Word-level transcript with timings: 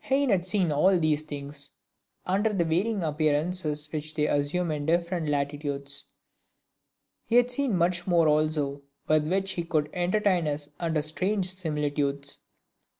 Heine 0.00 0.28
had 0.30 0.44
seen 0.44 0.70
all 0.70 0.96
these 0.96 1.24
things, 1.24 1.70
under 2.24 2.52
the 2.52 2.62
varying 2.64 3.02
appearances 3.02 3.90
which 3.92 4.14
they 4.14 4.28
assume 4.28 4.70
in 4.70 4.86
different 4.86 5.28
latitudes; 5.28 6.12
he 7.24 7.34
had 7.34 7.50
seen 7.50 7.76
much 7.76 8.06
more 8.06 8.28
also 8.28 8.82
with 9.08 9.26
which 9.28 9.50
he 9.54 9.64
would 9.64 9.90
entertain 9.92 10.46
us 10.46 10.68
under 10.78 11.02
strange 11.02 11.52
similitudes. 11.54 12.42